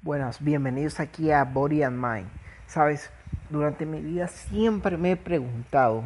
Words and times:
Buenas, 0.00 0.40
bienvenidos 0.40 1.00
aquí 1.00 1.32
a 1.32 1.42
Body 1.42 1.82
and 1.82 1.96
Mind. 1.96 2.28
Sabes, 2.68 3.10
durante 3.50 3.84
mi 3.84 4.00
vida 4.00 4.28
siempre 4.28 4.96
me 4.96 5.10
he 5.10 5.16
preguntado 5.16 6.04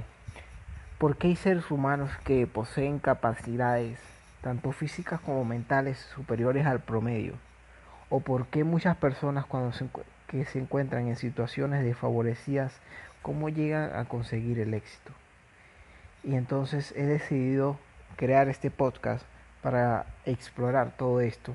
por 0.97 1.19
qué 1.19 1.27
hay 1.27 1.37
seres 1.37 1.71
humanos 1.71 2.11
que 2.25 2.47
poseen 2.47 2.99
capacidades, 2.99 3.99
tanto 4.41 4.73
físicas 4.73 5.21
como 5.21 5.45
mentales, 5.45 5.99
superiores 6.15 6.65
al 6.65 6.81
promedio. 6.81 7.35
O 8.09 8.21
por 8.21 8.47
qué 8.47 8.65
muchas 8.65 8.97
personas 8.97 9.45
cuando 9.45 9.73
se, 9.73 9.87
que 10.27 10.47
se 10.47 10.59
encuentran 10.59 11.09
en 11.09 11.17
situaciones 11.17 11.85
desfavorecidas, 11.85 12.73
cómo 13.21 13.51
llegan 13.51 13.95
a 13.95 14.07
conseguir 14.07 14.59
el 14.59 14.73
éxito. 14.73 15.13
Y 16.25 16.37
entonces 16.37 16.95
he 16.97 17.05
decidido 17.05 17.77
crear 18.17 18.49
este 18.49 18.71
podcast 18.71 19.27
para 19.61 20.07
explorar 20.25 20.97
todo 20.97 21.21
esto 21.21 21.55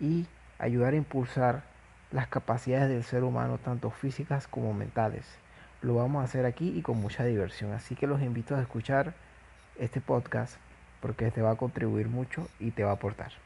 y 0.00 0.26
ayudar 0.58 0.94
a 0.94 0.96
impulsar 0.96 1.62
las 2.10 2.28
capacidades 2.28 2.88
del 2.88 3.04
ser 3.04 3.24
humano, 3.24 3.58
tanto 3.58 3.90
físicas 3.90 4.46
como 4.46 4.72
mentales. 4.72 5.24
Lo 5.82 5.94
vamos 5.94 6.22
a 6.22 6.24
hacer 6.24 6.46
aquí 6.46 6.72
y 6.76 6.82
con 6.82 7.00
mucha 7.00 7.24
diversión. 7.24 7.72
Así 7.72 7.94
que 7.94 8.06
los 8.06 8.22
invito 8.22 8.56
a 8.56 8.62
escuchar 8.62 9.14
este 9.78 10.00
podcast 10.00 10.56
porque 11.00 11.30
te 11.30 11.42
va 11.42 11.52
a 11.52 11.56
contribuir 11.56 12.08
mucho 12.08 12.48
y 12.58 12.70
te 12.70 12.84
va 12.84 12.90
a 12.90 12.94
aportar. 12.94 13.45